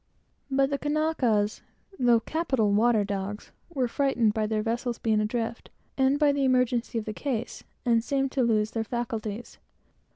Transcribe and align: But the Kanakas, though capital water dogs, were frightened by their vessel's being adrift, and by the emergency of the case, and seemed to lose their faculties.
But 0.49 0.71
the 0.71 0.79
Kanakas, 0.79 1.61
though 1.99 2.19
capital 2.21 2.71
water 2.71 3.03
dogs, 3.03 3.51
were 3.71 3.87
frightened 3.87 4.33
by 4.33 4.47
their 4.47 4.63
vessel's 4.63 4.97
being 4.97 5.19
adrift, 5.19 5.69
and 5.95 6.17
by 6.17 6.31
the 6.31 6.43
emergency 6.43 6.97
of 6.97 7.05
the 7.05 7.13
case, 7.13 7.63
and 7.85 8.03
seemed 8.03 8.31
to 8.31 8.41
lose 8.41 8.71
their 8.71 8.83
faculties. 8.83 9.59